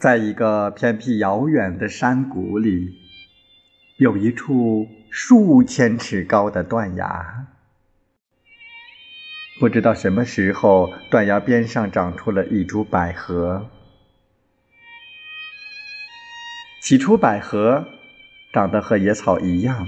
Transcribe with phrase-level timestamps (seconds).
[0.00, 2.96] 在一个偏僻遥远的山谷里，
[3.98, 7.48] 有一处数千尺高的断崖。
[9.60, 13.68] 不知道什么时候，断崖边上长出了一株百合。
[16.80, 17.86] 起初，百合
[18.54, 19.86] 长得和野草一样，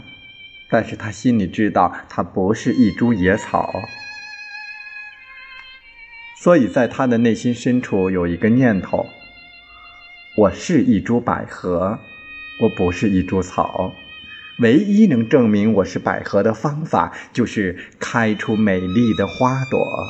[0.68, 3.72] 但是他心里知道，它不是一株野草。
[6.42, 9.06] 所以在他的内心深处有一个念头：
[10.34, 11.98] 我是一株百合，
[12.62, 13.92] 我不是一株草。
[14.60, 20.06] 唯一能证明我是百合的方法，就是开出美丽的花朵。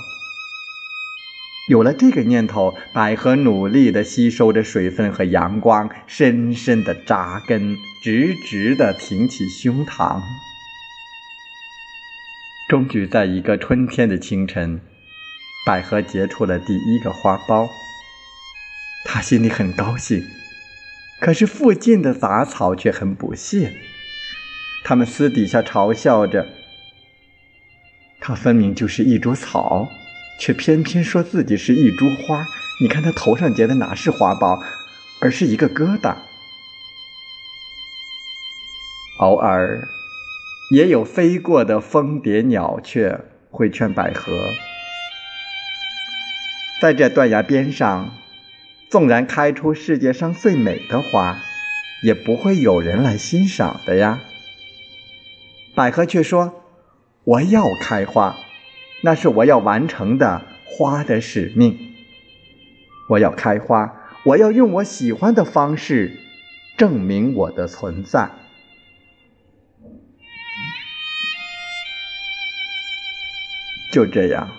[1.68, 10.20] 有了这个念头，百合努力地吸收着水分和阳光，深深地扎根，直直地挺起胸膛。
[12.68, 14.80] 终于在一个春天的清晨，
[15.66, 17.68] 百合结出了第一个花苞。
[19.04, 20.24] 他心里很高兴，
[21.20, 23.72] 可是附近的杂草却很不屑。
[24.84, 26.46] 他们私底下嘲笑着，
[28.20, 29.88] 他分明就是一株草，
[30.38, 32.44] 却偏偏说自己是一株花。
[32.80, 34.60] 你看他头上结的哪是花苞，
[35.20, 36.16] 而是一个疙瘩。
[39.18, 39.86] 偶尔，
[40.72, 44.32] 也有飞过的蜂蝶、鸟雀会劝百合，
[46.80, 48.12] 在这断崖边上，
[48.92, 51.38] 纵然开出世界上最美的花，
[52.02, 54.20] 也不会有人来欣赏的呀。
[55.74, 56.62] 百合却说
[57.24, 58.36] ：“我要开花，
[59.02, 61.78] 那是我要完成的花的使命。
[63.08, 63.96] 我要开花，
[64.26, 66.18] 我要用我喜欢的方式
[66.76, 68.28] 证明我的存在。”
[73.90, 74.50] 就这样，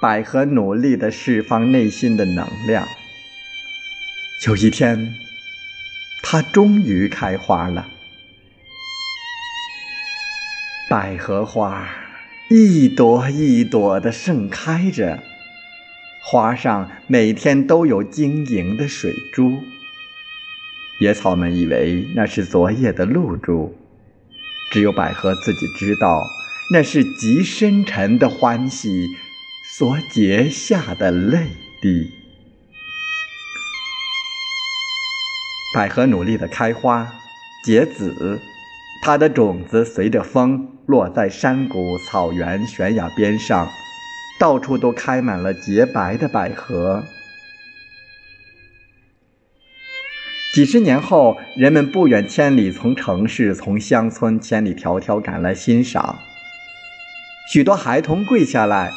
[0.00, 2.88] 百合努力的释放内心的能量。
[4.44, 5.14] 有一天，
[6.22, 7.88] 它终于开花了。
[10.90, 11.88] 百合花
[12.50, 15.20] 一朵一朵的盛开着，
[16.22, 19.62] 花上每天都有晶莹的水珠。
[21.00, 23.74] 野草们以为那是昨夜的露珠，
[24.70, 26.22] 只有百合自己知道，
[26.72, 29.06] 那是极深沉的欢喜
[29.76, 31.48] 所结下的泪
[31.80, 32.25] 滴。
[35.76, 37.06] 百合努力的开花
[37.62, 38.40] 结籽。
[39.02, 43.68] 它的种子随着风落在山谷、草原、悬崖边上，
[44.40, 47.04] 到处都开满了洁白的百合。
[50.54, 56.20] 几十年后，人们不远千里从城市、从乡村千里迢迢赶来欣赏。
[57.52, 58.90] 许多孩童跪下来，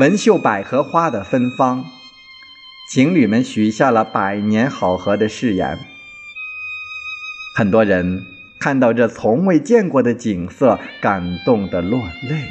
[0.00, 1.84] 闻嗅百合花的芬芳。
[2.90, 5.78] 情侣们许下了百年好合的誓言。
[7.54, 8.26] 很多人。
[8.56, 12.48] 看到这从未见过的景色，感动的落泪。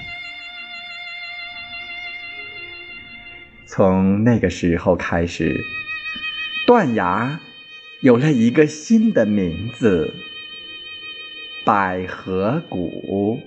[3.65, 5.65] 从那个时候开始，
[6.67, 7.39] 断崖
[8.01, 10.13] 有了一个新的名字——
[11.65, 13.39] 百合谷。